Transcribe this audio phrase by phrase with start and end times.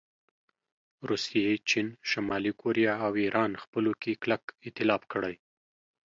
[1.09, 5.35] روسیې، چین، شمالي کوریا او ایران خپلو کې کلک ایتلاف کړی